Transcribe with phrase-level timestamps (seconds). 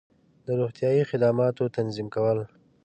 [0.45, 2.39] د روغتیایی خدماتو تنظیم کول